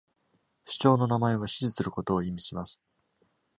[0.63, 2.81] 首長の名前は、支持することを意味します。